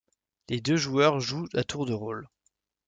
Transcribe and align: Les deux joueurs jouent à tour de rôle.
Les 0.49 0.61
deux 0.61 0.77
joueurs 0.77 1.19
jouent 1.19 1.47
à 1.53 1.63
tour 1.63 1.85
de 1.85 1.93
rôle. 1.93 2.27